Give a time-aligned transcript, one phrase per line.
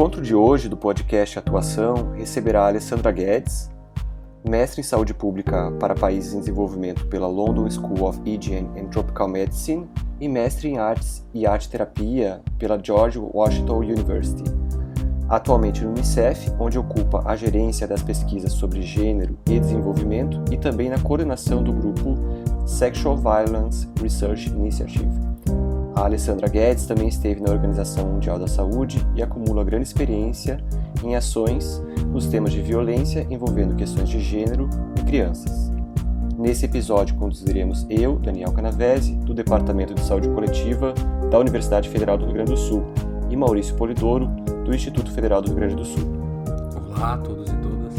[0.00, 3.70] encontro de hoje do podcast Atuação receberá Alessandra Guedes,
[4.42, 9.28] mestre em saúde pública para países em desenvolvimento pela London School of Hygiene and Tropical
[9.28, 9.86] Medicine
[10.18, 14.44] e mestre em artes e arte terapia pela George Washington University.
[15.28, 20.88] Atualmente no Unicef, onde ocupa a gerência das pesquisas sobre gênero e desenvolvimento e também
[20.88, 22.14] na coordenação do grupo
[22.64, 25.10] Sexual Violence Research Initiative.
[26.00, 30.58] A Alessandra Guedes também esteve na Organização Mundial da Saúde e acumula grande experiência
[31.04, 35.70] em ações nos temas de violência envolvendo questões de gênero e crianças.
[36.38, 40.94] Nesse episódio conduziremos eu, Daniel Canavese, do Departamento de Saúde Coletiva
[41.30, 42.82] da Universidade Federal do Rio Grande do Sul,
[43.28, 44.26] e Maurício Polidoro,
[44.64, 46.08] do Instituto Federal do Rio Grande do Sul.
[46.76, 47.94] Olá a todos e todas.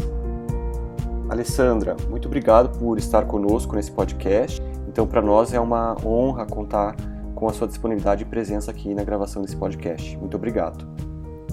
[1.30, 4.60] Alessandra, muito obrigado por estar conosco nesse podcast.
[4.88, 6.96] Então, para nós é uma honra contar
[7.34, 10.16] com a sua disponibilidade e presença aqui na gravação desse podcast.
[10.16, 10.86] Muito obrigado.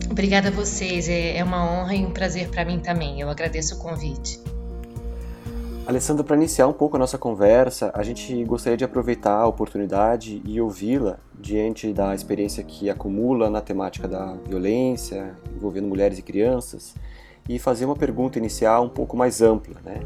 [0.09, 3.19] Obrigada a vocês, é, é uma honra e um prazer para mim também.
[3.21, 4.39] Eu agradeço o convite.
[5.85, 10.41] Alessandra, para iniciar um pouco a nossa conversa, a gente gostaria de aproveitar a oportunidade
[10.45, 16.93] e ouvi-la diante da experiência que acumula na temática da violência envolvendo mulheres e crianças
[17.47, 19.99] e fazer uma pergunta inicial um pouco mais ampla, né?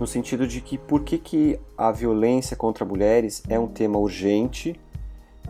[0.00, 4.74] no sentido de que por que, que a violência contra mulheres é um tema urgente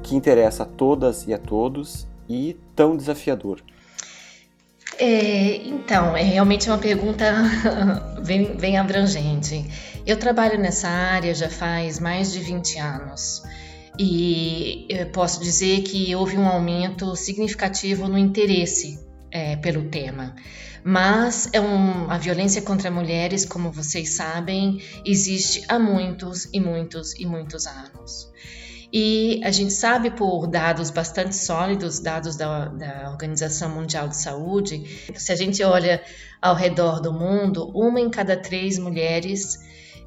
[0.02, 3.62] que interessa a todas e a todos e tão desafiador?
[4.98, 7.24] É, então, é realmente uma pergunta
[8.26, 9.64] bem, bem abrangente.
[10.06, 13.42] Eu trabalho nessa área já faz mais de 20 anos
[13.98, 18.98] e posso dizer que houve um aumento significativo no interesse
[19.30, 20.34] é, pelo tema.
[20.84, 27.14] Mas é um, a violência contra mulheres, como vocês sabem, existe há muitos e muitos
[27.14, 28.32] e muitos anos.
[28.92, 34.82] E a gente sabe por dados bastante sólidos, dados da, da, Organização Mundial de Saúde,
[35.14, 36.02] se a gente olha
[36.40, 39.58] ao redor do mundo, uma em cada três mulheres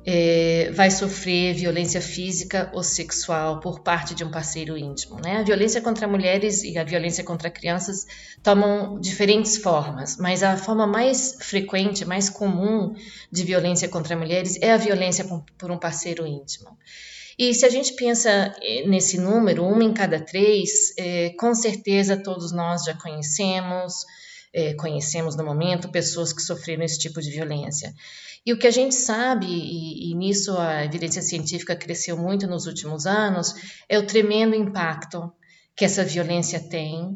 [0.03, 5.19] é, vai sofrer violência física ou sexual por parte de um parceiro íntimo.
[5.23, 5.37] Né?
[5.37, 8.07] A violência contra mulheres e a violência contra crianças
[8.41, 12.95] tomam diferentes formas, mas a forma mais frequente, mais comum
[13.31, 15.25] de violência contra mulheres é a violência
[15.57, 16.75] por um parceiro íntimo.
[17.37, 18.29] E se a gente pensa
[18.61, 24.05] eh, nesse número, uma em cada três, é, com certeza todos nós já conhecemos,
[24.53, 27.93] é, conhecemos no momento pessoas que sofreram esse tipo de violência.
[28.45, 32.65] E o que a gente sabe, e, e, nisso a evidência científica cresceu muito nos
[32.65, 33.53] últimos anos,
[33.87, 35.31] é o tremendo impacto
[35.75, 37.15] que essa violência tem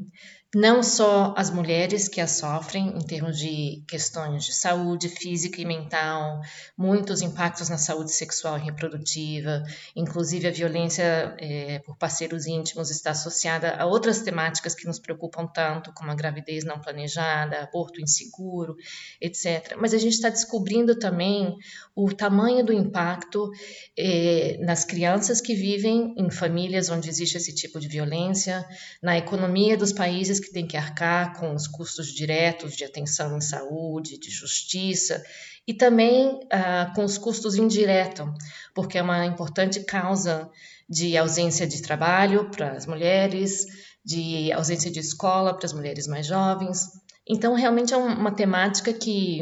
[0.55, 5.65] não só as mulheres que a sofrem em termos de questões de saúde física e
[5.65, 6.39] mental,
[6.77, 13.11] muitos impactos na saúde sexual e reprodutiva, inclusive a violência é, por parceiros íntimos está
[13.11, 18.77] associada a outras temáticas que nos preocupam tanto, como a gravidez não planejada, aborto inseguro,
[19.19, 19.75] etc.
[19.77, 21.53] Mas a gente está descobrindo também
[21.93, 23.51] o tamanho do impacto
[23.97, 28.65] é, nas crianças que vivem em famílias onde existe esse tipo de violência,
[29.03, 33.41] na economia dos países que tem que arcar com os custos diretos de atenção em
[33.41, 35.23] saúde, de justiça
[35.67, 38.25] e também ah, com os custos indiretos,
[38.73, 40.49] porque é uma importante causa
[40.87, 43.65] de ausência de trabalho para as mulheres,
[44.03, 46.87] de ausência de escola para as mulheres mais jovens.
[47.27, 49.41] Então, realmente é uma temática que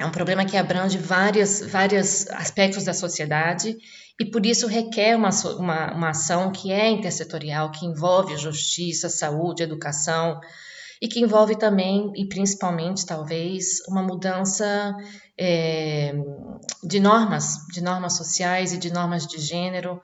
[0.00, 3.76] é um problema que abrange vários, vários aspectos da sociedade
[4.18, 5.28] e por isso requer uma,
[5.58, 10.40] uma, uma ação que é intersetorial, que envolve justiça, saúde, educação
[11.02, 14.96] e que envolve também e principalmente talvez uma mudança
[15.38, 16.14] é,
[16.82, 20.00] de normas, de normas sociais e de normas de gênero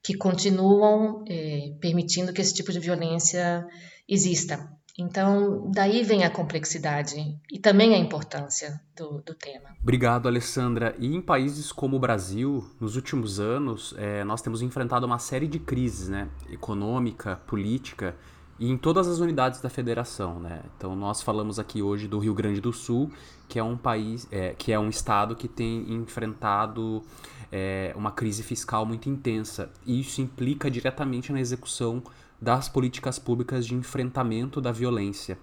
[0.00, 3.66] que continuam é, permitindo que esse tipo de violência
[4.08, 4.70] exista.
[5.00, 9.70] Então, daí vem a complexidade e também a importância do, do tema.
[9.80, 10.94] Obrigado, Alessandra.
[10.98, 15.48] E em países como o Brasil, nos últimos anos, é, nós temos enfrentado uma série
[15.48, 16.28] de crises, né?
[16.50, 18.14] Econômica, política
[18.58, 20.60] e em todas as unidades da federação, né?
[20.76, 23.10] Então, nós falamos aqui hoje do Rio Grande do Sul,
[23.48, 27.02] que é um país, é, que é um estado que tem enfrentado
[27.50, 29.70] é, uma crise fiscal muito intensa.
[29.86, 32.02] E isso implica diretamente na execução
[32.40, 35.38] das políticas públicas de enfrentamento da violência.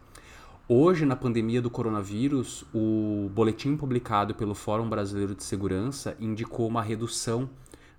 [0.68, 6.82] Hoje, na pandemia do coronavírus, o boletim publicado pelo Fórum Brasileiro de Segurança indicou uma
[6.82, 7.50] redução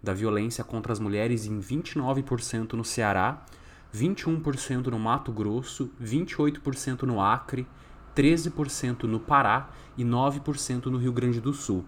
[0.02, 3.44] da violência contra as mulheres em 29% no Ceará,
[3.94, 7.66] 21% no Mato Grosso, 28% no Acre,
[8.14, 11.84] 13% no Pará e 9% no Rio Grande do Sul.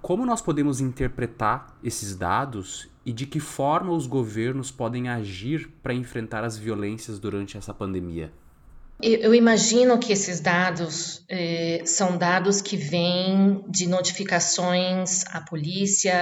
[0.00, 5.94] Como nós podemos interpretar esses dados e de que forma os governos podem agir para
[5.94, 8.30] enfrentar as violências durante essa pandemia?
[9.00, 16.12] Eu imagino que esses dados eh, são dados que vêm de notificações à polícia,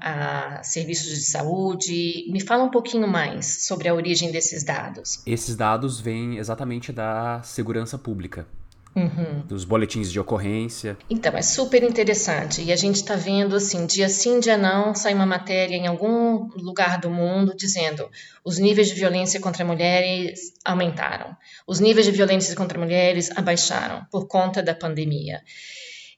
[0.00, 2.30] a serviços de saúde.
[2.30, 5.20] Me fala um pouquinho mais sobre a origem desses dados.
[5.26, 8.46] Esses dados vêm exatamente da segurança pública.
[8.98, 9.46] Uhum.
[9.46, 10.96] Dos boletins de ocorrência.
[11.08, 12.62] Então, é super interessante.
[12.62, 16.48] E a gente está vendo, assim, dia sim, dia não, sai uma matéria em algum
[16.56, 18.08] lugar do mundo dizendo
[18.44, 21.36] os níveis de violência contra mulheres aumentaram,
[21.66, 25.42] os níveis de violência contra mulheres abaixaram por conta da pandemia.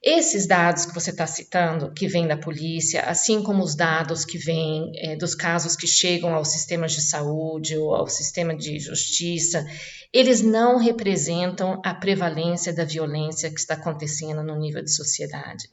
[0.03, 4.35] Esses dados que você está citando, que vêm da polícia, assim como os dados que
[4.35, 9.63] vêm é, dos casos que chegam aos sistemas de saúde ou ao sistema de justiça,
[10.11, 15.69] eles não representam a prevalência da violência que está acontecendo no nível de sociedade.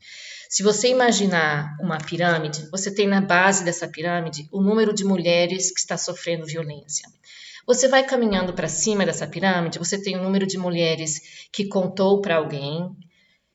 [0.50, 5.72] Se você imaginar uma pirâmide, você tem na base dessa pirâmide o número de mulheres
[5.72, 7.08] que está sofrendo violência.
[7.66, 12.20] Você vai caminhando para cima dessa pirâmide, você tem o número de mulheres que contou
[12.20, 12.90] para alguém,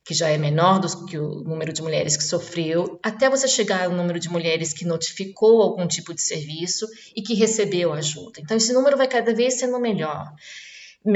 [0.06, 3.86] que já é menor do que o número de mulheres que sofreu, até você chegar
[3.86, 6.86] ao número de mulheres que notificou algum tipo de serviço
[7.16, 8.42] e que recebeu ajuda.
[8.42, 10.34] Então, esse número vai cada vez sendo melhor,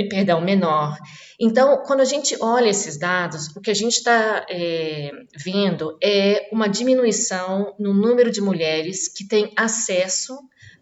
[0.10, 0.98] perdão, menor.
[1.40, 6.48] Então, quando a gente olha esses dados, o que a gente está é, vendo é
[6.52, 10.40] uma diminuição no número de mulheres que têm acesso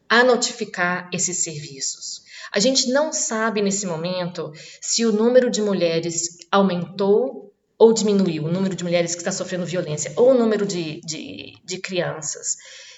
[0.07, 2.23] a notificar esses serviços.
[2.51, 7.44] A gente não sabe nesse momento se o número de mulheres aumentou
[7.77, 11.53] ou diminuiu o número de mulheres que está sofrendo violência ou o número de, de,
[11.63, 12.55] de, crianças.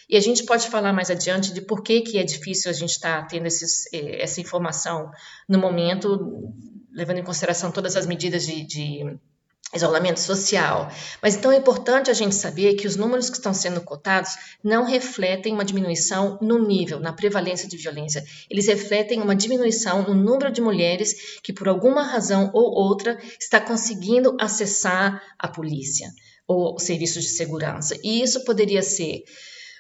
[0.10, 2.92] E a gente pode falar mais adiante de por que, que é difícil a gente
[2.92, 5.10] estar tá tendo esses, eh, essa informação
[5.50, 6.54] no momento,
[6.92, 9.20] levando em consideração todas as medidas de, de
[9.74, 10.90] isolamento social.
[11.22, 14.32] Mas então é importante a gente saber que os números que estão sendo cotados
[14.64, 18.24] não refletem uma diminuição no nível, na prevalência de violência.
[18.50, 23.60] Eles refletem uma diminuição no número de mulheres que, por alguma razão ou outra, está
[23.60, 26.12] conseguindo acessar a polícia
[26.48, 27.98] ou serviços de segurança.
[28.02, 29.24] E isso poderia ser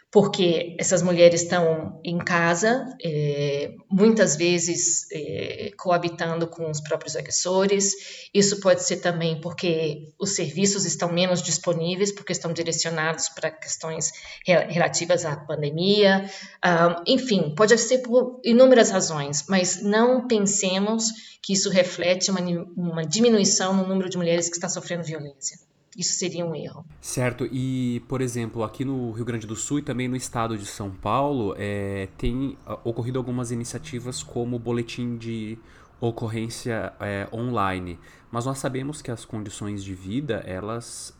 [0.09, 8.29] porque essas mulheres estão em casa, é, muitas vezes é, coabitando com os próprios agressores.
[8.33, 14.11] Isso pode ser também porque os serviços estão menos disponíveis, porque estão direcionados para questões
[14.45, 16.29] relativas à pandemia.
[16.65, 21.11] Um, enfim, pode ser por inúmeras razões, mas não pensemos
[21.41, 22.39] que isso reflete uma,
[22.75, 25.57] uma diminuição no número de mulheres que está sofrendo violência.
[25.95, 26.85] Isso seria um erro.
[27.01, 27.47] Certo.
[27.51, 30.91] E, por exemplo, aqui no Rio Grande do Sul e também no estado de São
[30.91, 35.57] Paulo, é, tem ah, ocorrido algumas iniciativas como o boletim de
[35.99, 37.99] ocorrência é, online.
[38.31, 41.17] Mas nós sabemos que as condições de vida, elas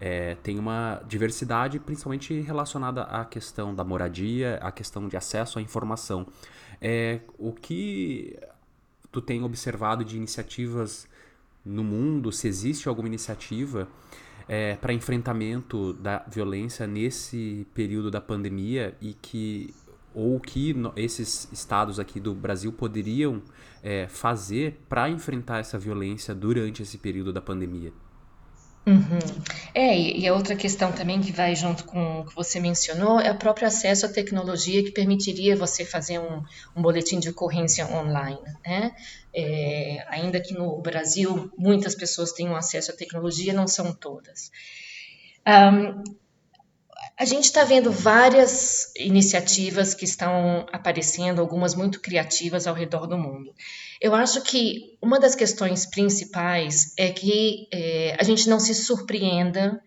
[0.00, 5.62] é, têm uma diversidade, principalmente relacionada à questão da moradia, à questão de acesso à
[5.62, 6.26] informação.
[6.80, 8.38] É, o que
[9.10, 11.06] tu tem observado de iniciativas
[11.64, 13.88] no mundo, se existe alguma iniciativa
[14.48, 19.74] é, para enfrentamento da violência nesse período da pandemia e que
[20.12, 23.40] ou que esses estados aqui do Brasil poderiam
[23.80, 27.92] é, fazer para enfrentar essa violência durante esse período da pandemia.
[28.86, 29.18] Uhum.
[29.74, 33.30] É, e a outra questão também que vai junto com o que você mencionou é
[33.30, 36.42] o próprio acesso à tecnologia que permitiria você fazer um,
[36.74, 38.40] um boletim de ocorrência online.
[38.66, 38.92] Né?
[39.34, 44.50] É, ainda que no Brasil muitas pessoas tenham acesso à tecnologia, não são todas.
[45.46, 46.02] Um,
[47.20, 53.18] a gente está vendo várias iniciativas que estão aparecendo, algumas muito criativas ao redor do
[53.18, 53.52] mundo.
[54.00, 59.82] Eu acho que uma das questões principais é que é, a gente não se surpreenda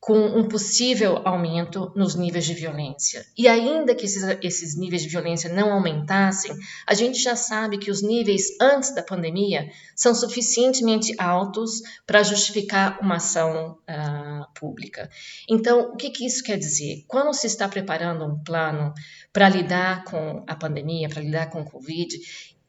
[0.00, 3.26] com um possível aumento nos níveis de violência.
[3.36, 6.54] E ainda que esses, esses, níveis de violência não aumentassem,
[6.86, 13.00] a gente já sabe que os níveis antes da pandemia são suficientemente altos para justificar
[13.02, 15.10] uma ação uh, pública.
[15.48, 17.04] Então, o que, que isso quer dizer?
[17.08, 18.94] Quando se está preparando um plano
[19.32, 22.16] para lidar com a pandemia, para lidar com o Covid,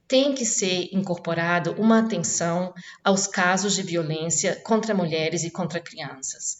[0.08, 6.58] tem que ser incorporado uma atenção aos casos de violência contra mulheres e contra crianças.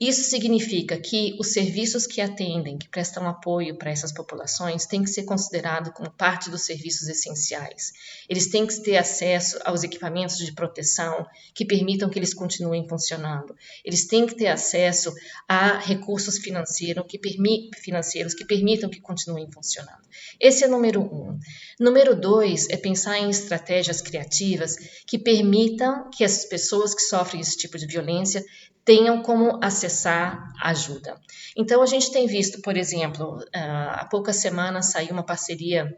[0.00, 5.10] Isso significa que os serviços que atendem, que prestam apoio para essas populações, têm que
[5.10, 7.92] ser considerados como parte dos serviços essenciais.
[8.28, 13.56] Eles têm que ter acesso aos equipamentos de proteção que permitam que eles continuem funcionando.
[13.84, 15.12] Eles têm que ter acesso
[15.48, 20.06] a recursos financeiros que, permi financeiros que permitam que continuem funcionando.
[20.38, 21.36] Esse é número um.
[21.80, 24.76] Número dois é pensar em estratégias criativas
[25.06, 28.44] que permitam que as pessoas que sofrem esse tipo de violência
[28.88, 31.20] tenham como acessar ajuda.
[31.54, 35.94] Então, a gente tem visto, por exemplo, ah, há poucas semanas saiu uma parceria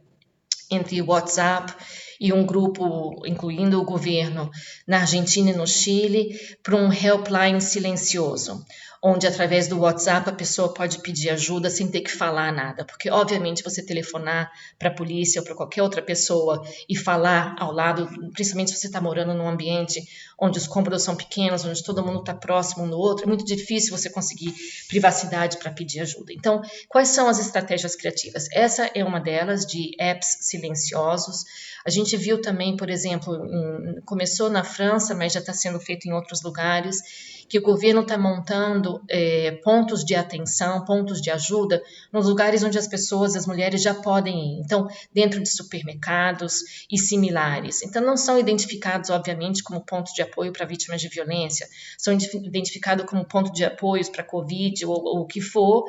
[0.69, 1.73] entre o WhatsApp
[2.21, 4.51] e um grupo, incluindo o governo,
[4.87, 8.63] na Argentina e no Chile, para um helpline silencioso,
[9.03, 13.09] onde através do WhatsApp a pessoa pode pedir ajuda sem ter que falar nada, porque
[13.09, 18.07] obviamente você telefonar para a polícia ou para qualquer outra pessoa e falar ao lado,
[18.33, 20.03] principalmente se você está morando num ambiente
[20.39, 23.45] onde os cômodos são pequenos, onde todo mundo está próximo um do outro, é muito
[23.45, 24.55] difícil você conseguir
[24.89, 26.33] privacidade para pedir ajuda.
[26.33, 28.49] Então, quais são as estratégias criativas?
[28.53, 31.45] Essa é uma delas de apps silenciosos.
[31.85, 36.09] A gente viu também, por exemplo, um, começou na França, mas já está sendo feito
[36.09, 36.99] em outros lugares
[37.51, 42.79] que o governo está montando é, pontos de atenção, pontos de ajuda nos lugares onde
[42.79, 44.61] as pessoas, as mulheres já podem ir.
[44.61, 47.83] Então, dentro de supermercados e similares.
[47.83, 51.67] Então, não são identificados, obviamente, como pontos de apoio para vítimas de violência,
[51.99, 55.85] são identificados como ponto de apoio para Covid ou, ou o que for,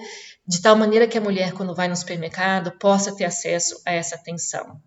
[0.48, 4.16] de tal maneira que a mulher, quando vai no supermercado, possa ter acesso a essa
[4.16, 4.82] atenção.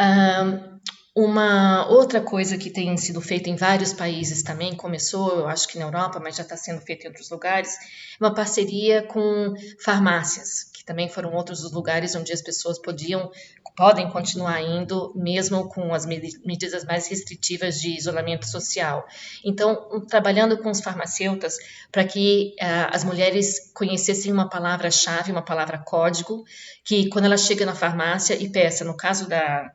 [0.00, 0.72] Um,
[1.14, 5.78] uma outra coisa que tem sido feita em vários países também, começou, eu acho que
[5.78, 7.76] na Europa, mas já está sendo feita em outros lugares,
[8.18, 13.30] uma parceria com farmácias, que também foram outros os lugares onde as pessoas podiam,
[13.76, 19.06] podem continuar indo, mesmo com as medidas mais restritivas de isolamento social.
[19.44, 21.58] Então, trabalhando com os farmacêutas
[21.90, 26.42] para que uh, as mulheres conhecessem uma palavra-chave, uma palavra código,
[26.82, 29.70] que quando ela chega na farmácia e peça, no caso da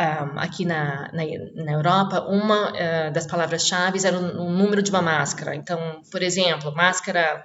[0.00, 1.22] um, aqui na, na,
[1.54, 5.54] na, Europa, uma uh, das palavras-chave era o, o, número de uma máscara.
[5.54, 7.44] Então, por exemplo, máscara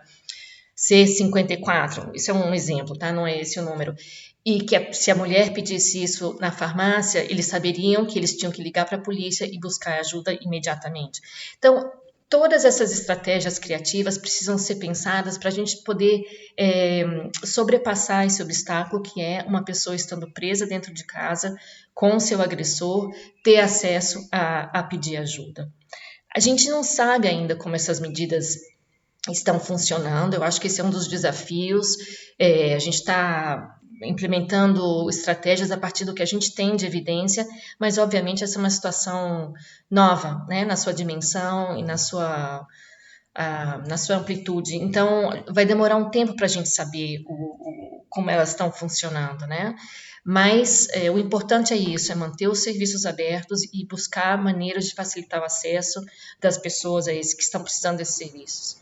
[0.75, 3.11] C54, isso é um exemplo, tá?
[3.11, 3.95] Não é esse o número.
[4.43, 8.51] E que a, se a mulher pedisse isso na farmácia, eles saberiam que eles tinham
[8.51, 11.21] que ligar para a polícia e buscar ajuda imediatamente.
[11.57, 11.91] Então,
[12.29, 16.24] todas essas estratégias criativas precisam ser pensadas para a gente poder
[16.57, 17.03] é,
[17.43, 21.55] sobrepassar esse obstáculo que é uma pessoa estando presa dentro de casa
[21.93, 23.12] com o seu agressor
[23.43, 25.71] ter acesso a, a pedir ajuda.
[26.33, 28.57] A gente não sabe ainda como essas medidas
[29.27, 30.36] estão funcionando.
[30.36, 31.98] Eu acho que esse é um dos desafios.
[32.38, 37.47] É, a gente está implementando estratégias a partir do que a gente tem de evidência,
[37.79, 39.53] mas obviamente essa é uma situação
[39.89, 42.65] nova, né, na sua dimensão e na sua
[43.37, 44.75] uh, na sua amplitude.
[44.75, 49.45] Então, vai demorar um tempo para a gente saber o, o, como elas estão funcionando,
[49.47, 49.75] né?
[50.25, 54.93] Mas é, o importante é isso, é manter os serviços abertos e buscar maneiras de
[54.93, 56.03] facilitar o acesso
[56.41, 58.78] das pessoas a esse, que estão precisando desses serviços.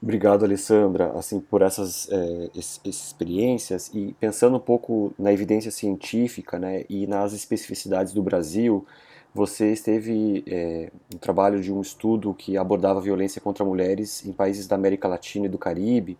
[0.00, 2.50] Obrigado, Alessandra, assim, por essas é,
[2.84, 8.86] experiências e pensando um pouco na evidência científica, né, e nas especificidades do Brasil,
[9.34, 14.68] você esteve é, no trabalho de um estudo que abordava violência contra mulheres em países
[14.68, 16.16] da América Latina e do Caribe.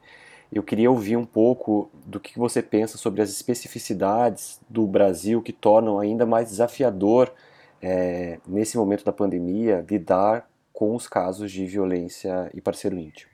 [0.53, 5.53] Eu queria ouvir um pouco do que você pensa sobre as especificidades do Brasil que
[5.53, 7.33] tornam ainda mais desafiador
[7.81, 13.28] é, nesse momento da pandemia lidar com os casos de violência e parceiro íntimo.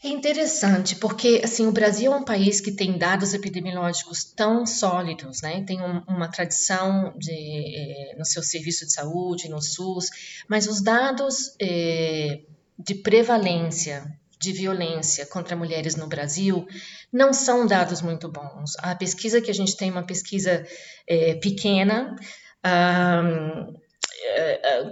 [0.00, 5.42] É interessante, porque assim, o Brasil é um país que tem dados epidemiológicos tão sólidos,
[5.42, 5.64] né?
[5.64, 10.08] Tem um, uma tradição de, eh, no seu serviço de saúde, no SUS,
[10.48, 12.42] mas os dados eh,
[12.78, 16.64] de prevalência de violência contra mulheres no Brasil
[17.12, 18.76] não são dados muito bons.
[18.78, 20.64] A pesquisa que a gente tem é uma pesquisa
[21.08, 22.14] eh, pequena.
[22.64, 23.87] Um,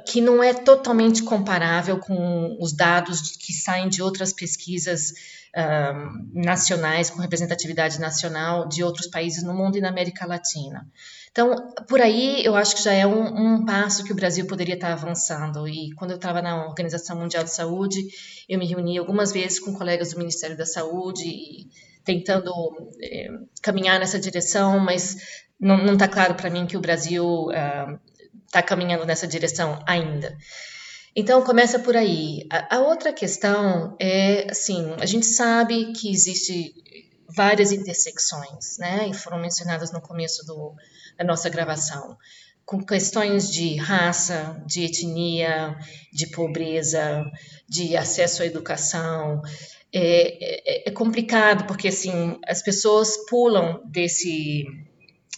[0.06, 5.12] que não é totalmente comparável com os dados que saem de outras pesquisas
[5.56, 10.86] um, nacionais, com representatividade nacional de outros países no mundo e na América Latina.
[11.30, 14.74] Então, por aí, eu acho que já é um, um passo que o Brasil poderia
[14.74, 15.66] estar avançando.
[15.68, 18.06] E quando eu estava na Organização Mundial de Saúde,
[18.48, 21.66] eu me reuni algumas vezes com colegas do Ministério da Saúde,
[22.04, 22.52] tentando
[23.02, 23.28] eh,
[23.62, 25.16] caminhar nessa direção, mas
[25.58, 27.98] não está claro para mim que o Brasil uh,
[28.56, 30.36] está caminhando nessa direção ainda.
[31.14, 32.46] Então começa por aí.
[32.50, 36.74] A, a, outra questão é, assim, a gente sabe que existe
[37.34, 39.08] várias intersecções, né?
[39.08, 40.74] E foram mencionadas no começo do,
[41.18, 42.16] da nossa gravação,
[42.64, 45.76] com questões de raça, de etnia,
[46.12, 47.24] de pobreza,
[47.68, 49.42] de acesso à educação.
[49.92, 54.64] É, é, é complicado porque assim as pessoas pulam desse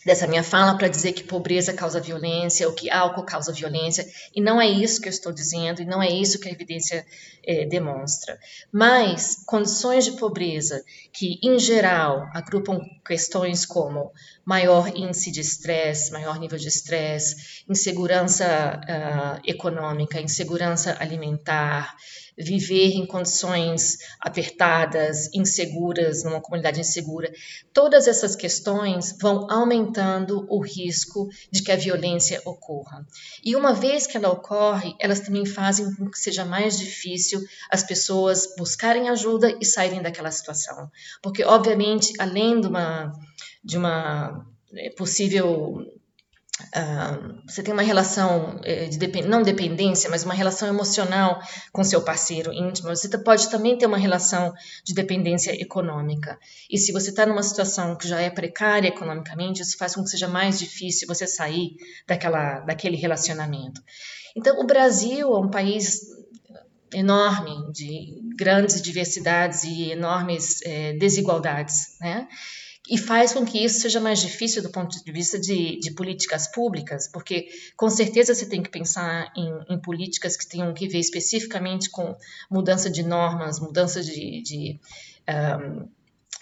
[0.09, 4.41] dessa minha fala para dizer que pobreza causa violência ou que álcool causa violência, e
[4.41, 7.05] não é isso que eu estou dizendo, e não é isso que a evidência
[7.47, 8.38] é, demonstra.
[8.73, 14.11] Mas condições de pobreza que, em geral, agrupam questões como
[14.47, 21.95] maior índice de estresse, maior nível de estresse, insegurança uh, econômica, insegurança alimentar,
[22.38, 27.31] viver em condições apertadas, inseguras, numa comunidade insegura.
[27.73, 29.98] Todas essas questões vão aumentando
[30.49, 33.07] o risco de que a violência ocorra.
[33.45, 37.40] E uma vez que ela ocorre, elas também fazem com que seja mais difícil
[37.71, 40.90] as pessoas buscarem ajuda e saírem daquela situação.
[41.23, 43.12] Porque, obviamente, além de uma,
[43.64, 45.98] de uma é, possível
[47.47, 49.29] Você tem uma relação eh, de depend...
[49.29, 51.41] não dependência, mas uma relação emocional
[51.73, 52.88] com seu parceiro íntimo.
[52.88, 54.53] Você pode também ter uma relação
[54.85, 56.38] de dependência econômica.
[56.69, 60.11] E se você está numa situação que já é precária economicamente, isso faz com que
[60.11, 63.81] seja mais difícil você sair daquela, daquele relacionamento.
[64.37, 66.00] Então, o Brasil é um país
[66.93, 72.27] enorme de grandes diversidades e enormes eh, desigualdades, né?
[72.88, 76.50] E faz com que isso seja mais difícil do ponto de vista de, de políticas
[76.50, 80.99] públicas, porque com certeza você tem que pensar em, em, políticas que tenham que ver
[80.99, 82.16] especificamente com
[82.50, 84.80] mudança de normas, mudança de, de
[85.28, 85.88] um,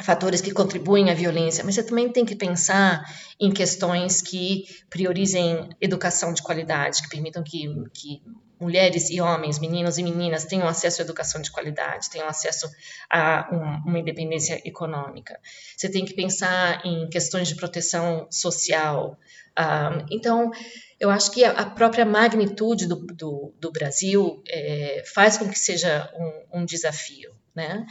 [0.02, 3.02] fatores que contribuem à violência, mas você também tem que pensar
[3.40, 8.22] em questões que priorizem educação de qualidade, que permitam que, que
[8.60, 12.70] mulheres e homens, meninos e meninas tenham acesso à educação de qualidade, tenham acesso
[13.10, 15.38] a um, uma independência econômica.
[15.76, 19.18] Você tem que pensar em questões de proteção social.
[19.58, 20.50] Um, então,
[20.98, 26.10] eu acho que a própria magnitude do, do, do Brasil é, faz com que seja
[26.52, 27.86] um, um desafio, né?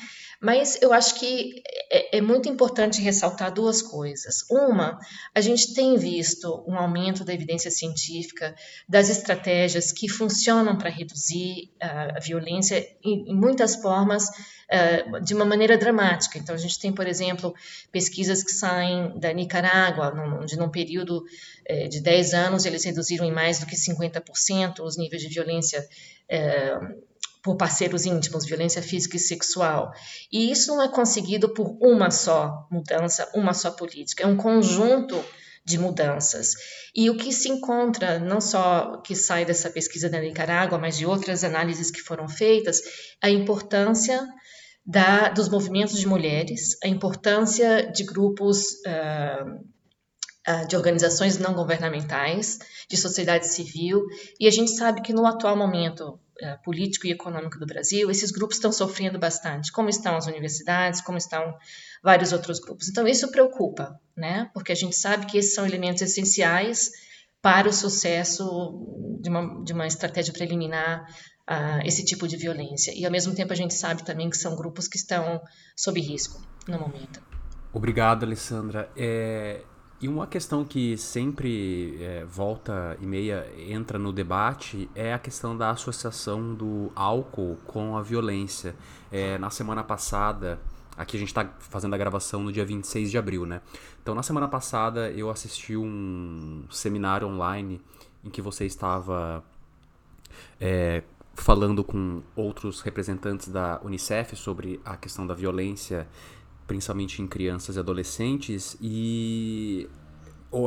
[0.46, 4.46] Mas eu acho que é, é, muito importante ressaltar duas coisas.
[4.48, 5.00] Uma,
[5.34, 8.54] a gente tem visto um aumento da evidência científica
[8.88, 15.34] das estratégias que funcionam para reduzir uh, a violência em, em muitas formas uh, de
[15.34, 16.38] uma maneira dramática.
[16.38, 17.52] Então, a gente tem, por exemplo,
[17.92, 21.25] pesquisas que saem da Nicarágua, onde num período
[21.72, 25.84] uh, de 10 anos eles reduziram em mais do que 50% os níveis de violência
[27.46, 29.94] por parceiros íntimos, violência física e sexual.
[30.31, 35.24] E isso não é conseguido por uma só mudança, uma só política, é um conjunto
[35.64, 36.53] de mudanças.
[36.96, 41.05] E o que se encontra, não só que sai dessa pesquisa da Nicarágua, mas de
[41.05, 42.81] outras análises que foram feitas,
[43.22, 44.27] a importância
[44.84, 52.58] da, dos movimentos de mulheres, a importância de grupos uh, de organizações não governamentais,
[52.90, 54.03] de sociedade civil,
[54.40, 58.31] e a gente sabe que no atual momento uh, político e econômico do Brasil, esses
[58.31, 61.55] grupos estão sofrendo bastante, como estão as universidades, como estão
[62.03, 62.89] vários outros grupos.
[62.89, 64.50] Então, isso preocupa, né?
[64.53, 66.91] Porque a gente sabe que esses são elementos essenciais
[67.41, 71.07] para o sucesso de uma, de uma estratégia para eliminar
[71.50, 72.91] uh, esse tipo de violência.
[72.95, 75.41] E, ao mesmo tempo, a gente sabe também que são grupos que estão
[75.75, 77.21] sob risco no momento.
[77.74, 78.89] Obrigado, Alessandra.
[78.95, 79.61] É,
[80.01, 85.58] e uma questão que sempre é, volta e meia entra no debate é a questão
[85.58, 88.75] da associação do álcool com a violência.
[89.10, 90.60] É, na semana passada,
[90.98, 93.62] aqui a gente está fazendo a gravação no dia 26 de abril, né?
[94.01, 97.81] Então, na semana passada, eu assisti um seminário online
[98.22, 99.42] em que você estava
[100.60, 101.03] é,
[101.36, 106.05] falando com outros representantes da Unicef sobre a questão da violência
[106.68, 109.90] principalmente em crianças e adolescentes, e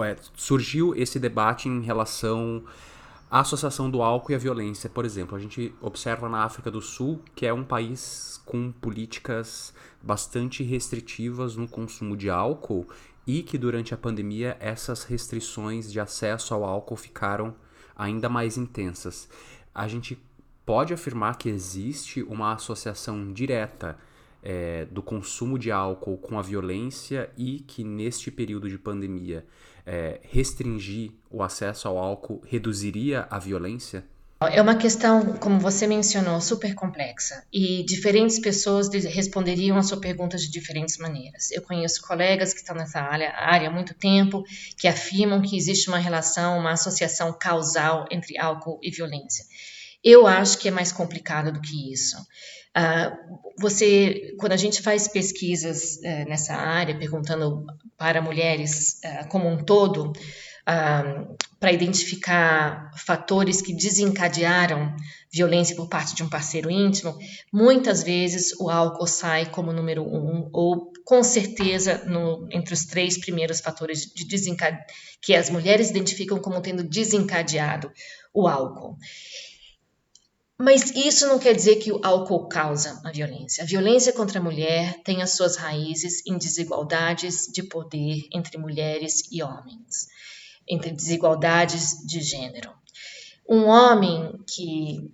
[0.05, 2.65] é, surgiu esse debate em relação
[3.31, 4.89] à associação do álcool e a violência.
[4.89, 9.75] Por exemplo, a gente observa na África do Sul, que é um país com políticas
[10.03, 12.87] bastante restritivas no consumo de álcool
[13.27, 17.55] e que durante a pandemia essas restrições de acesso ao álcool ficaram
[17.95, 19.29] ainda mais intensas.
[19.75, 20.19] A gente
[20.65, 23.99] pode afirmar que existe uma associação direta
[24.43, 29.45] é, do consumo de álcool com a violência e que neste período de pandemia
[29.85, 34.05] é, restringir o acesso ao álcool reduziria a violência?
[34.41, 40.37] É uma questão, como você mencionou, super complexa e diferentes pessoas responderiam a sua pergunta
[40.37, 41.51] de diferentes maneiras.
[41.51, 44.45] Eu conheço colegas que estão nessa área, área há muito tempo
[44.77, 49.45] que afirmam que existe uma relação, uma associação causal entre álcool e violência.
[50.05, 52.17] Eu acho que é mais complicado do que isso.
[52.77, 57.65] Uh, você, quando a gente faz pesquisas uh, nessa área, perguntando
[57.97, 60.13] para mulheres uh, como um todo,
[61.59, 64.95] para identificar fatores que desencadearam
[65.33, 67.17] violência por parte de um parceiro íntimo,
[67.51, 73.19] muitas vezes o álcool sai como número um, ou com certeza no, entre os três
[73.19, 74.79] primeiros fatores de desencade...
[75.23, 77.91] que as mulheres identificam como tendo desencadeado
[78.35, 78.99] o álcool.
[80.61, 83.63] Mas isso não quer dizer que o álcool causa a violência.
[83.63, 89.31] A violência contra a mulher tem as suas raízes em desigualdades de poder entre mulheres
[89.31, 90.09] e homens,
[90.69, 92.73] entre desigualdades de gênero.
[93.49, 95.09] Um homem que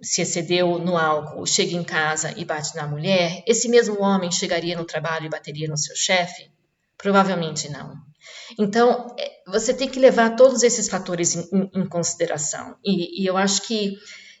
[0.00, 4.76] se excedeu no álcool, chega em casa e bate na mulher, esse mesmo homem chegaria
[4.76, 6.50] no trabalho e bateria no seu chefe?
[6.96, 7.94] Provavelmente não.
[8.58, 12.76] Então, é, você tem que levar todos esses fatores em, em consideração.
[12.82, 13.96] E, e eu acho que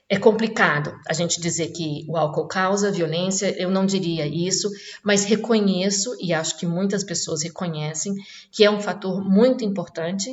[0.08, 4.70] é complicado a gente dizer que o álcool causa violência, eu não diria isso,
[5.02, 8.14] mas reconheço, e acho que muitas pessoas reconhecem,
[8.52, 10.32] que é um fator muito importante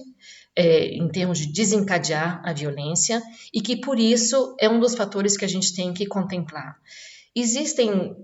[0.55, 5.36] é, em termos de desencadear a violência e que por isso é um dos fatores
[5.36, 6.77] que a gente tem que contemplar.
[7.36, 8.15] Existem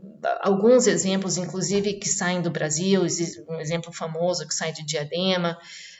[0.41, 3.01] alguns exemplos, inclusive, que saem do Brasil,
[3.49, 5.57] um exemplo famoso que sai de Diadema,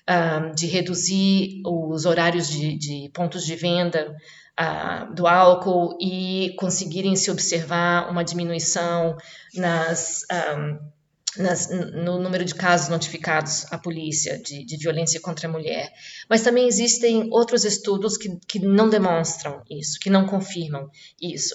[0.07, 4.15] um, de reduzir os horários de, de pontos de venda
[4.59, 9.17] uh, do álcool e conseguirem se observar uma diminuição
[9.55, 10.25] nas.
[10.31, 10.99] Um,
[11.37, 15.93] nas, no número de casos notificados à polícia de, de, violência contra a mulher.
[16.27, 20.89] Mas também existem outros estudos que, que não demonstram isso, que não confirmam
[21.21, 21.53] isso.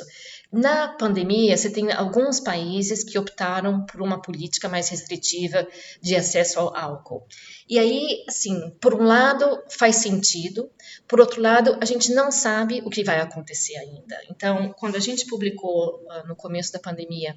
[0.56, 5.66] Na pandemia, você tem alguns países que optaram por uma política mais restritiva
[6.00, 7.26] de acesso ao álcool.
[7.68, 10.70] E aí, assim, por um lado faz sentido,
[11.08, 14.16] por outro lado, a gente não sabe o que vai acontecer ainda.
[14.30, 17.36] Então, quando a gente publicou uh, no começo da pandemia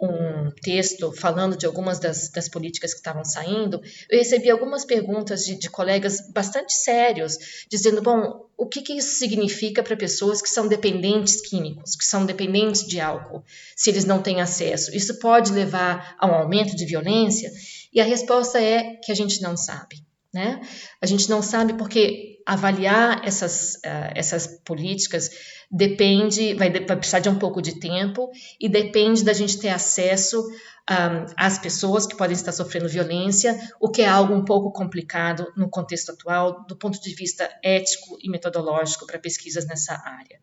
[0.00, 5.44] um texto falando de algumas das, das políticas que estavam saindo, eu recebi algumas perguntas
[5.44, 10.48] de, de colegas bastante sérios, dizendo: bom, o que, que isso significa para pessoas que
[10.48, 13.44] são dependentes químicos, que são dependentes de álcool,
[13.76, 14.94] se eles não têm acesso?
[14.96, 17.50] Isso pode levar a um aumento de violência?
[17.92, 19.96] E a resposta é que a gente não sabe.
[20.32, 20.60] Né?
[21.02, 25.30] A gente não sabe porque avaliar essas, uh, essas políticas
[25.70, 30.44] depende, vai, vai, precisar de um pouco de tempo e depende da gente ter acesso
[30.90, 35.52] um, às pessoas que podem estar sofrendo violência, o que é algo um pouco complicado
[35.56, 40.40] no contexto atual, do ponto de vista ético e metodológico para pesquisas nessa área.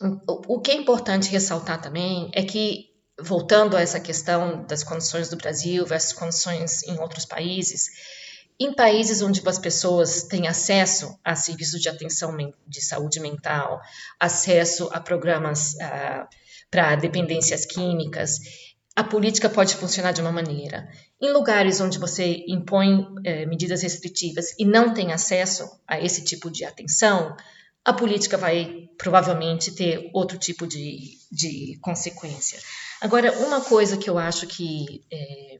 [0.00, 2.86] Um, o que é importante ressaltar também é que,
[3.18, 7.88] voltando a essa questão das condições do Brasil versus condições em outros países,
[8.58, 13.80] em países onde as pessoas têm acesso a serviços de atenção de saúde mental,
[14.18, 16.26] acesso a programas uh,
[16.70, 18.38] para dependências químicas,
[18.96, 20.88] a política pode funcionar de uma maneira.
[21.20, 26.50] Em lugares onde você impõe eh, medidas restritivas e não tem acesso a esse tipo
[26.50, 27.36] de atenção,
[27.84, 32.58] a política vai provavelmente ter outro tipo de, de consequência.
[33.00, 35.55] Agora, uma coisa que eu acho que é,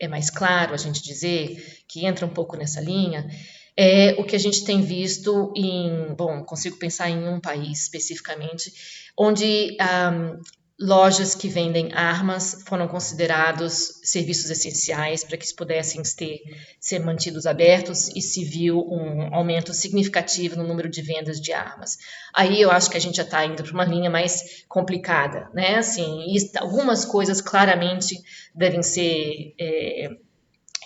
[0.00, 3.28] é mais claro a gente dizer, que entra um pouco nessa linha,
[3.76, 8.72] é o que a gente tem visto em, bom, consigo pensar em um país especificamente,
[9.16, 10.40] onde um,
[10.80, 16.40] lojas que vendem armas foram considerados serviços essenciais para que pudessem ter,
[16.80, 21.98] ser mantidos abertos e se viu um aumento significativo no número de vendas de armas.
[22.34, 25.76] Aí eu acho que a gente já está indo para uma linha mais complicada, né?
[25.76, 28.16] Assim, algumas coisas claramente
[28.54, 30.08] devem ser é,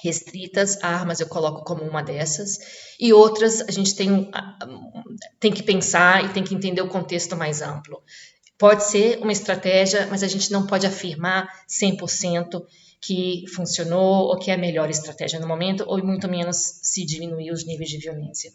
[0.02, 2.58] restritas, armas eu coloco como uma dessas,
[2.98, 4.28] e outras a gente tem,
[5.38, 8.02] tem que pensar e tem que entender o contexto mais amplo.
[8.58, 12.64] Pode ser uma estratégia, mas a gente não pode afirmar 100%
[13.00, 17.50] que funcionou ou que é a melhor estratégia no momento, ou muito menos se diminuir
[17.50, 18.52] os níveis de violência.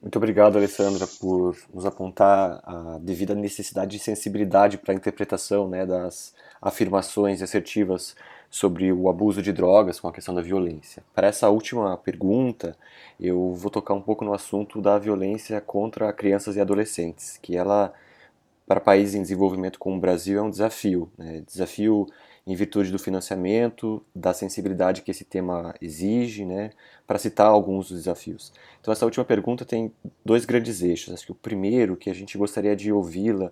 [0.00, 5.86] Muito obrigado, Alessandra, por nos apontar a devida necessidade de sensibilidade para a interpretação né,
[5.86, 8.14] das afirmações assertivas
[8.50, 11.02] sobre o abuso de drogas com a questão da violência.
[11.14, 12.76] Para essa última pergunta,
[13.18, 17.92] eu vou tocar um pouco no assunto da violência contra crianças e adolescentes, que ela
[18.66, 21.10] para países em desenvolvimento como o Brasil é um desafio.
[21.18, 21.42] Né?
[21.46, 22.06] Desafio
[22.46, 26.70] em virtude do financiamento, da sensibilidade que esse tema exige, né?
[27.06, 28.52] para citar alguns dos desafios.
[28.80, 29.92] Então, essa última pergunta tem
[30.24, 31.12] dois grandes eixos.
[31.12, 33.50] Acho que o primeiro, que a gente gostaria de ouvi-la,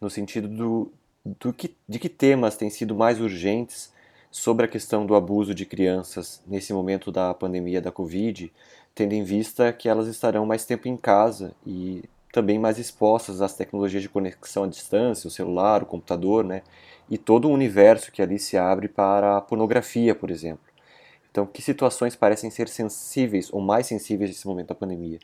[0.00, 0.92] no sentido do,
[1.24, 3.92] do que, de que temas têm sido mais urgentes
[4.30, 8.52] sobre a questão do abuso de crianças nesse momento da pandemia da Covid,
[8.94, 12.02] tendo em vista que elas estarão mais tempo em casa e
[12.34, 16.62] também mais expostas às tecnologias de conexão à distância, o celular, o computador, né?
[17.08, 20.64] E todo o universo que ali se abre para a pornografia, por exemplo.
[21.30, 25.20] Então, que situações parecem ser sensíveis ou mais sensíveis nesse momento da pandemia?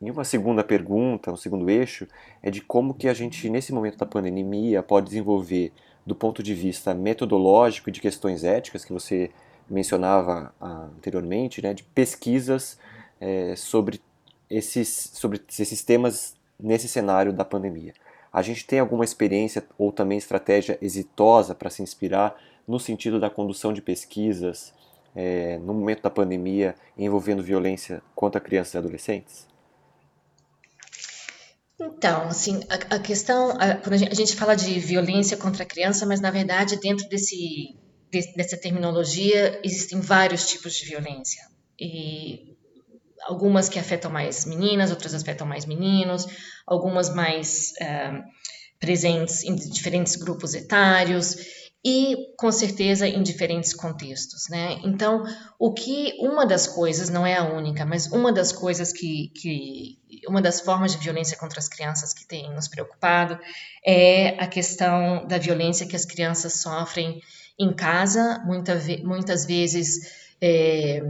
[0.00, 2.06] E uma segunda pergunta, um segundo eixo,
[2.40, 5.72] é de como que a gente, nesse momento da pandemia, pode desenvolver,
[6.06, 9.32] do ponto de vista metodológico e de questões éticas, que você
[9.68, 12.78] mencionava ah, anteriormente, né, de pesquisas
[13.20, 14.00] é, sobre,
[14.50, 17.94] esses, sobre esses temas nesse cenário da pandemia.
[18.32, 22.36] A gente tem alguma experiência ou também estratégia exitosa para se inspirar
[22.66, 24.72] no sentido da condução de pesquisas
[25.14, 29.48] é, no momento da pandemia envolvendo violência contra crianças e adolescentes?
[31.80, 35.62] Então, assim, a, a questão, a, quando a gente, a gente, fala de violência contra
[35.62, 37.76] a criança, mas na verdade dentro desse,
[38.10, 41.42] de, dessa terminologia existem vários tipos de violência
[41.78, 42.56] e
[43.26, 46.26] algumas que afetam mais meninas, outras afetam mais meninos,
[46.66, 48.22] algumas mais uh,
[48.78, 51.36] presentes em diferentes grupos etários
[51.84, 54.78] e com certeza em diferentes contextos, né?
[54.84, 55.24] Então,
[55.58, 59.98] o que uma das coisas não é a única, mas uma das coisas que, que
[60.28, 63.38] uma das formas de violência contra as crianças que tem nos preocupado
[63.84, 67.22] é a questão da violência que as crianças sofrem
[67.58, 70.00] em casa, muita, muitas vezes
[70.40, 71.02] é,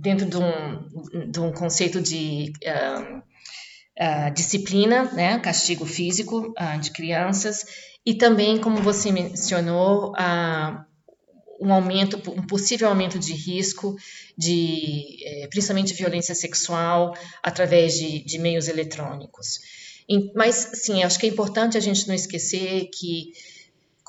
[0.00, 6.90] dentro de um, de um conceito de uh, uh, disciplina, né, castigo físico uh, de
[6.90, 7.64] crianças
[8.04, 10.12] e também, como você mencionou,
[11.60, 13.94] um aumento, um possível aumento de risco
[14.36, 19.58] de, é, principalmente violência sexual através de, de meios eletrônicos.
[20.34, 23.32] Mas, sim, acho que é importante a gente não esquecer que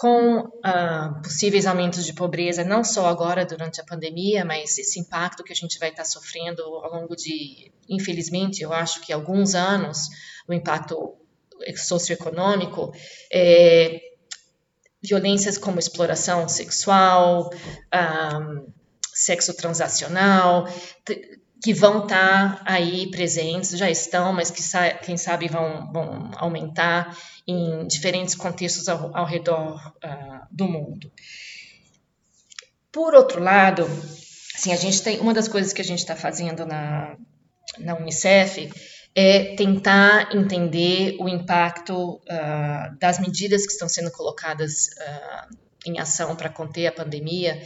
[0.01, 5.43] com uh, possíveis aumentos de pobreza, não só agora durante a pandemia, mas esse impacto
[5.43, 10.07] que a gente vai estar sofrendo ao longo de, infelizmente, eu acho que alguns anos,
[10.47, 11.15] o impacto
[11.77, 12.91] socioeconômico,
[13.31, 14.01] é,
[15.03, 17.51] violências como exploração sexual,
[17.93, 18.73] um,
[19.13, 20.67] sexo transacional,
[21.61, 24.63] que vão estar tá aí presentes, já estão, mas que
[25.03, 27.15] quem sabe vão, vão aumentar
[27.47, 31.11] em diferentes contextos ao, ao redor uh, do mundo.
[32.91, 33.83] Por outro lado,
[34.55, 37.15] assim, a gente tem uma das coisas que a gente está fazendo na,
[37.77, 38.69] na Unicef
[39.13, 46.35] é tentar entender o impacto uh, das medidas que estão sendo colocadas uh, em ação
[46.35, 47.61] para conter a pandemia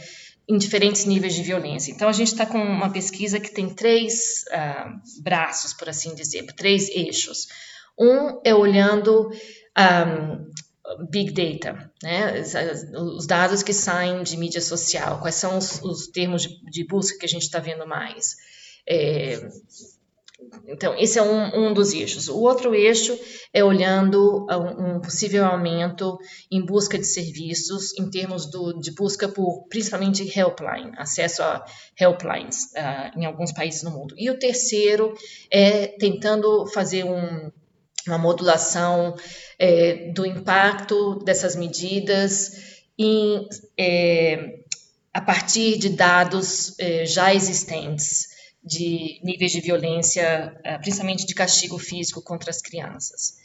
[0.48, 1.90] em diferentes níveis de violência.
[1.90, 6.44] Então, a gente está com uma pesquisa que tem três uh, braços, por assim dizer,
[6.54, 7.48] três eixos.
[7.98, 12.42] Um é olhando um, Big Data, né?
[12.94, 17.18] os dados que saem de mídia social, quais são os, os termos de, de, busca
[17.18, 18.36] que a gente está vendo mais.
[18.88, 19.48] É,
[20.66, 22.28] então, esse é um, um, dos eixos.
[22.28, 23.18] O outro eixo
[23.52, 26.18] é olhando um, um possível aumento
[26.50, 31.64] em busca de serviços, em termos do, de busca por, principalmente, helpline, acesso a
[31.98, 34.14] helplines uh, em alguns países no mundo.
[34.18, 35.14] E o terceiro
[35.50, 37.50] é tentando fazer um,
[38.06, 39.14] uma modulação
[39.58, 44.60] é, do impacto dessas medidas em, é,
[45.12, 48.35] a partir de dados é, já existentes
[48.66, 53.36] de níveis de violência, eh, principalmente de castigo físico contra as crianças.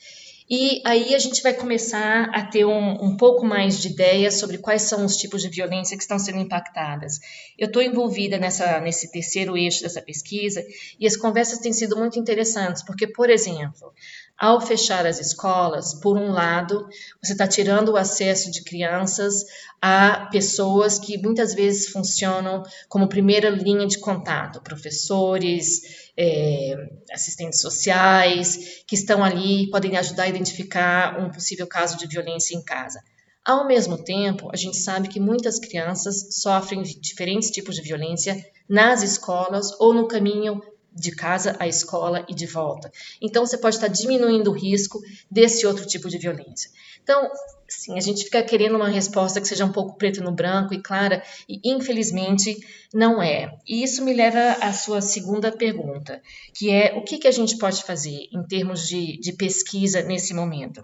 [0.54, 4.58] E aí a gente vai começar a ter um, um pouco mais de ideia sobre
[4.58, 7.22] quais são os tipos de violência que estão sendo impactadas.
[7.58, 10.62] Eu estou envolvida nessa, nesse terceiro eixo dessa pesquisa
[11.00, 13.94] e as conversas têm sido muito interessantes, porque, por exemplo,
[14.38, 16.86] ao fechar as escolas, por um lado,
[17.24, 19.46] você está tirando o acesso de crianças
[19.82, 26.76] a pessoas que muitas vezes funcionam como primeira linha de contato, professores, é,
[27.12, 32.64] assistentes sociais, que estão ali podem ajudar a identificar um possível caso de violência em
[32.64, 33.02] casa.
[33.44, 39.02] Ao mesmo tempo, a gente sabe que muitas crianças sofrem diferentes tipos de violência nas
[39.02, 40.62] escolas ou no caminho
[40.94, 42.92] de casa à escola e de volta.
[43.20, 46.70] Então, você pode estar diminuindo o risco desse outro tipo de violência.
[47.02, 47.32] Então,
[47.74, 50.82] sim, a gente fica querendo uma resposta que seja um pouco preto no branco e
[50.82, 52.58] clara, e infelizmente
[52.94, 53.58] não é.
[53.68, 56.22] E isso me leva à sua segunda pergunta,
[56.54, 60.34] que é o que, que a gente pode fazer em termos de, de pesquisa nesse
[60.34, 60.84] momento?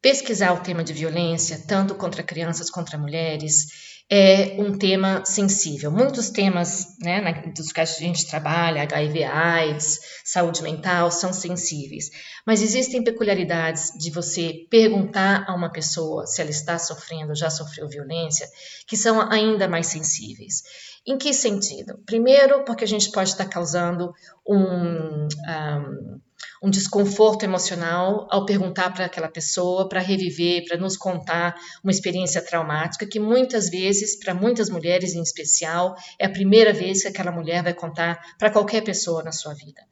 [0.00, 5.90] Pesquisar o tema de violência, tanto contra crianças contra mulheres, é um tema sensível.
[5.90, 7.20] Muitos temas, né,
[7.56, 12.10] dos que a gente trabalha, HIV, AIDS, saúde mental, são sensíveis.
[12.46, 17.88] Mas existem peculiaridades de você perguntar a uma pessoa se ela está sofrendo, já sofreu
[17.88, 18.48] violência,
[18.86, 20.62] que são ainda mais sensíveis.
[21.06, 21.98] Em que sentido?
[22.06, 24.12] Primeiro, porque a gente pode estar causando
[24.46, 26.20] um, um
[26.62, 32.40] um desconforto emocional ao perguntar para aquela pessoa, para reviver, para nos contar uma experiência
[32.40, 37.32] traumática que muitas vezes, para muitas mulheres em especial, é a primeira vez que aquela
[37.32, 39.82] mulher vai contar para qualquer pessoa na sua vida.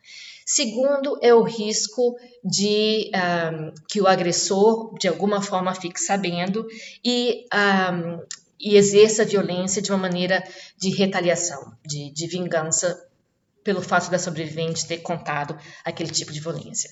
[0.46, 6.66] Segundo, é o risco de um, que o agressor, de alguma forma, fique sabendo
[7.04, 8.20] e, um,
[8.58, 10.42] e exerça violência de uma maneira
[10.76, 13.09] de retaliação, de, de vingança
[13.64, 16.90] pelo fato da sobrevivente ter contado aquele tipo de violência.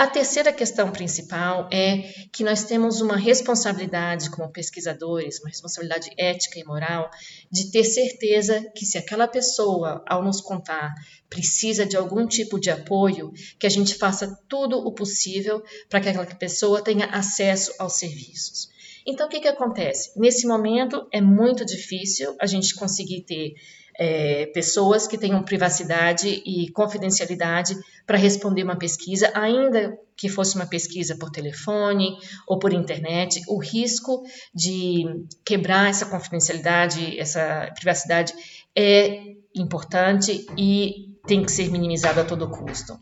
[0.00, 6.60] A terceira questão principal é que nós temos uma responsabilidade como pesquisadores, uma responsabilidade ética
[6.60, 7.10] e moral,
[7.50, 10.94] de ter certeza que se aquela pessoa, ao nos contar,
[11.28, 16.08] precisa de algum tipo de apoio, que a gente faça tudo o possível para que
[16.10, 18.68] aquela pessoa tenha acesso aos serviços.
[19.04, 20.12] Então, o que, que acontece?
[20.16, 23.54] Nesse momento, é muito difícil a gente conseguir ter
[23.98, 30.66] é, pessoas que tenham privacidade e confidencialidade para responder uma pesquisa, ainda que fosse uma
[30.66, 34.22] pesquisa por telefone ou por internet, o risco
[34.54, 35.04] de
[35.44, 38.32] quebrar essa confidencialidade, essa privacidade
[38.76, 42.96] é importante e tem que ser minimizado a todo custo.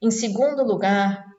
[0.00, 1.31] Em segundo lugar,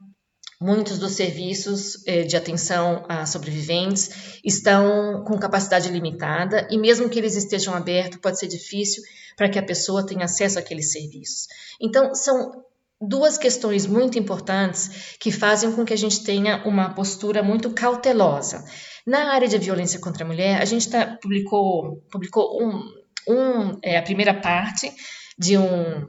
[0.63, 7.19] Muitos dos serviços eh, de atenção a sobreviventes estão com capacidade limitada e, mesmo que
[7.19, 9.04] eles estejam abertos, pode ser difícil
[9.36, 11.47] para que a pessoa tenha acesso àqueles serviços.
[11.82, 12.63] Então, são
[13.02, 18.63] duas questões muito importantes que fazem com que a gente tenha uma postura muito cautelosa.
[19.06, 22.80] Na área de violência contra a mulher, a gente tá, publicou, publicou um,
[23.28, 24.89] um, é, a primeira parte
[25.38, 26.08] de um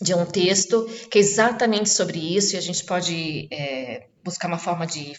[0.00, 4.58] de um texto que é exatamente sobre isso, e a gente pode é, buscar uma
[4.58, 5.14] forma de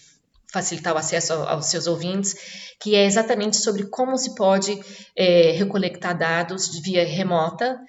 [0.51, 2.35] facilitar o acesso aos seus ouvintes,
[2.79, 4.77] que é exatamente sobre como se pode
[5.15, 7.79] é, recolectar dados via remota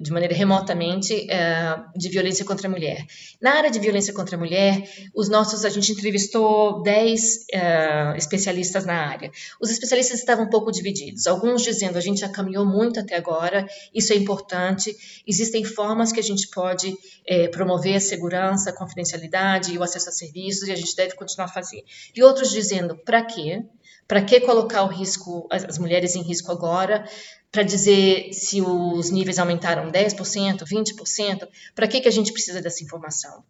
[0.00, 3.04] de maneira remotamente uh, de violência contra a mulher.
[3.40, 8.14] Na área de violência contra a mulher, os nossos a gente entrevistou 10 uh, eh,
[8.16, 9.30] especialistas na área.
[9.60, 13.66] Os especialistas estavam um pouco divididos, alguns dizendo a gente já caminhou muito até agora,
[13.94, 14.94] isso é importante,
[15.26, 16.94] existem formas que a gente pode
[17.26, 21.14] eh, promover a segurança, a confidencialidade e o acesso a serviços e a gente deve
[21.14, 21.84] continuar a fazer.
[22.14, 23.64] E outros dizendo para quê?
[24.12, 27.08] Para que colocar o risco, as mulheres em risco agora?
[27.50, 32.84] para dizer se os níveis aumentaram 10%, 20%, para que, que a gente precisa dessa
[32.84, 33.42] informação?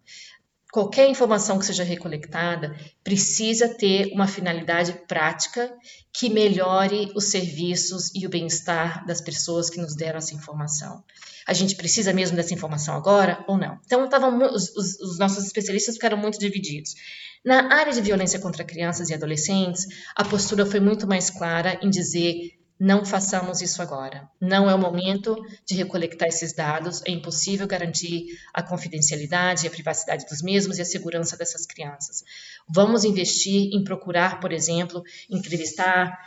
[0.73, 5.73] Qualquer informação que seja recolectada precisa ter uma finalidade prática
[6.13, 11.03] que melhore os serviços e o bem-estar das pessoas que nos deram essa informação.
[11.45, 13.81] A gente precisa mesmo dessa informação agora ou não?
[13.85, 16.95] Então, tavam, os, os, os nossos especialistas ficaram muito divididos.
[17.45, 21.91] Na área de violência contra crianças e adolescentes, a postura foi muito mais clara em
[21.91, 24.29] dizer não façamos isso agora.
[24.41, 27.01] Não é o momento de recolectar esses dados.
[27.07, 32.25] É impossível garantir a confidencialidade, a privacidade dos mesmos e a segurança dessas crianças.
[32.69, 36.19] Vamos investir em procurar, por exemplo, entrevistar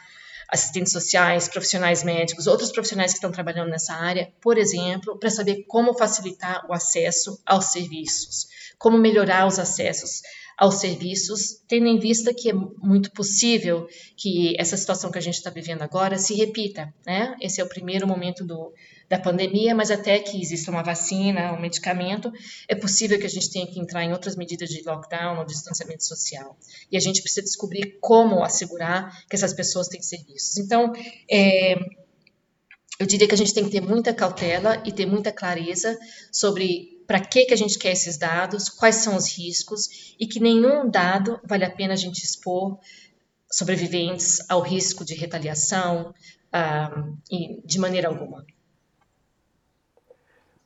[0.50, 5.66] assistentes sociais, profissionais médicos, outros profissionais que estão trabalhando nessa área, por exemplo, para saber
[5.68, 8.48] como facilitar o acesso aos serviços,
[8.78, 10.22] como melhorar os acessos
[10.58, 15.36] aos serviços, tendo em vista que é muito possível que essa situação que a gente
[15.36, 16.94] está vivendo agora se repita.
[17.06, 17.36] Né?
[17.42, 18.74] Esse é o primeiro momento do,
[19.10, 22.32] da pandemia, mas até que exista uma vacina, um medicamento,
[22.68, 26.06] é possível que a gente tenha que entrar em outras medidas de lockdown ou distanciamento
[26.06, 26.58] social.
[26.90, 30.58] E a gente precisa descobrir como assegurar que essas pessoas têm serviços.
[30.58, 30.94] Então,
[31.30, 31.76] é,
[32.98, 35.98] eu diria que a gente tem que ter muita cautela e ter muita clareza
[36.32, 40.40] sobre para que, que a gente quer esses dados, quais são os riscos e que
[40.40, 42.78] nenhum dado vale a pena a gente expor
[43.52, 46.14] sobreviventes ao risco de retaliação
[46.54, 47.18] uh,
[47.64, 48.46] de maneira alguma.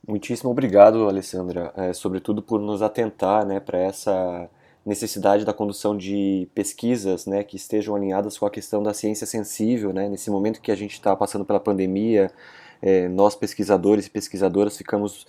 [0.06, 4.50] Muitíssimo obrigado, Alessandra, é, sobretudo por nos atentar né, para essa
[4.84, 9.92] necessidade da condução de pesquisas né, que estejam alinhadas com a questão da ciência sensível.
[9.92, 12.32] Né, nesse momento que a gente está passando pela pandemia,
[12.82, 15.26] é, nós pesquisadores e pesquisadoras ficamos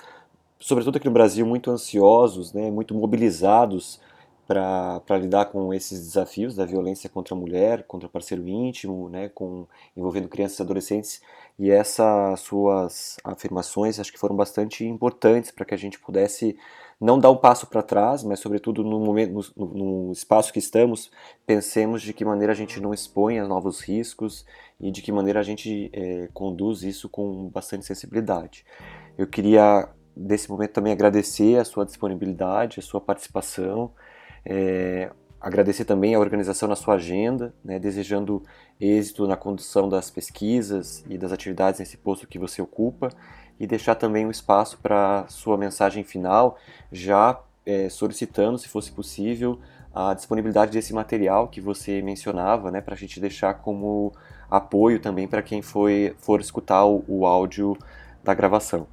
[0.62, 4.00] sobretudo aqui no Brasil, muito ansiosos, né, muito mobilizados
[4.48, 9.30] para lidar com esses desafios da violência contra a mulher, contra o parceiro íntimo, né,
[9.30, 11.22] com, envolvendo crianças e adolescentes.
[11.58, 16.58] E essas suas afirmações acho que foram bastante importantes para que a gente pudesse
[17.00, 21.10] não dar um passo para trás, mas sobretudo no, momento, no, no, espaço que estamos,
[21.48, 24.46] pensemos de que maneira a gente não expõe a novos riscos
[24.80, 28.66] e de que maneira a gente é, conduz isso com bastante sensibilidade.
[29.18, 33.92] Eu queria desse momento também agradecer a sua disponibilidade, a sua participação,
[34.46, 38.44] é, agradecer também a organização na sua agenda, né, desejando
[38.80, 43.10] êxito na condução das pesquisas e das atividades nesse posto que você ocupa
[43.60, 46.58] e deixar também um espaço para sua mensagem final,
[46.92, 49.60] já é, solicitando, se fosse possível,
[49.94, 54.14] a disponibilidade desse material que você mencionava, né, para a gente deixar como
[54.50, 57.78] apoio também para quem foi, for escutar o, o áudio
[58.24, 58.88] da gravação.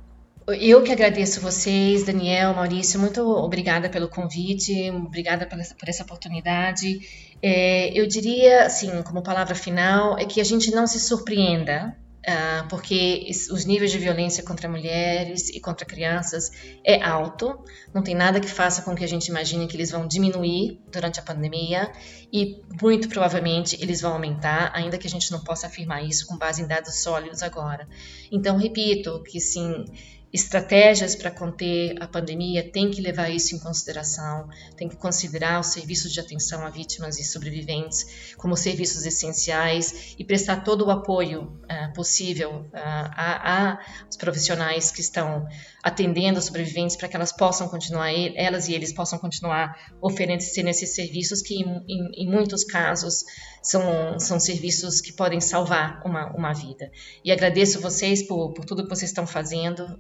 [0.54, 6.02] Eu que agradeço vocês, Daniel, Maurício, muito obrigada pelo convite, obrigada por essa, por essa
[6.02, 7.00] oportunidade.
[7.42, 11.94] É, eu diria, assim, como palavra final, é que a gente não se surpreenda
[12.28, 16.50] Uh, porque os níveis de violência contra mulheres e contra crianças
[16.84, 17.58] é alto,
[17.94, 21.20] não tem nada que faça com que a gente imagine que eles vão diminuir durante
[21.20, 21.90] a pandemia
[22.30, 26.36] e muito provavelmente eles vão aumentar, ainda que a gente não possa afirmar isso com
[26.36, 27.88] base em dados sólidos agora.
[28.30, 29.86] Então, repito que sim,
[30.32, 35.68] estratégias para conter a pandemia tem que levar isso em consideração, tem que considerar os
[35.68, 41.60] serviços de atenção a vítimas e sobreviventes como serviços essenciais e prestar todo o apoio
[41.64, 45.46] uh, possível uh, a, a, os profissionais que estão
[45.82, 50.94] atendendo os sobreviventes para que elas possam continuar, elas e eles possam continuar oferecendo esses
[50.94, 53.24] serviços que, em, em, em muitos casos,
[53.62, 56.90] são, são serviços que podem salvar uma, uma vida.
[57.24, 59.98] E agradeço vocês por, por tudo que vocês estão fazendo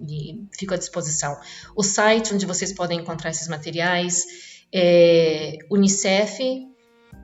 [0.00, 1.36] e fico à disposição.
[1.76, 4.24] O site onde vocês podem encontrar esses materiais
[4.72, 6.40] é unicef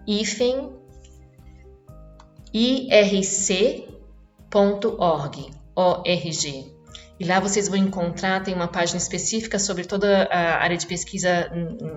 [0.06, 0.72] IFEM,
[2.52, 3.80] irc.org,
[5.76, 6.80] ORG.
[7.18, 11.50] E lá vocês vão encontrar, tem uma página específica sobre toda a área de pesquisa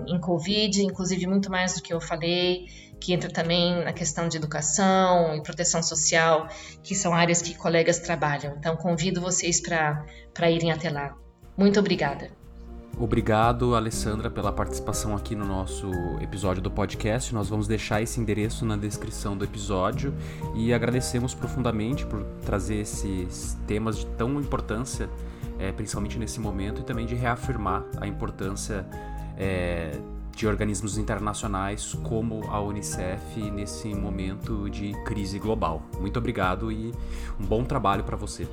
[0.06, 2.66] em Covid, inclusive muito mais do que eu falei,
[3.04, 6.48] que entra também na questão de educação e proteção social,
[6.82, 8.54] que são áreas que colegas trabalham.
[8.58, 11.14] Então, convido vocês para irem até lá.
[11.54, 12.30] Muito obrigada.
[12.98, 17.34] Obrigado, Alessandra, pela participação aqui no nosso episódio do podcast.
[17.34, 20.14] Nós vamos deixar esse endereço na descrição do episódio
[20.54, 25.10] e agradecemos profundamente por trazer esses temas de tão importância,
[25.58, 28.86] é, principalmente nesse momento, e também de reafirmar a importância
[29.36, 29.98] é,
[30.34, 35.82] de organismos internacionais como a Unicef nesse momento de crise global.
[36.00, 36.92] Muito obrigado e
[37.38, 38.48] um bom trabalho para você.